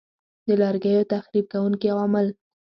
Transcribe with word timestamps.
د 0.47 0.49
لرګیو 0.61 1.09
تخریب 1.13 1.45
کوونکي 1.53 1.87
عوامل 1.93 2.27